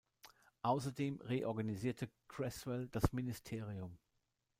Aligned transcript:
Außerdem 0.63 1.21
reorganisierte 1.21 2.09
Creswell 2.27 2.87
das 2.89 3.13
Ministerium. 3.13 3.99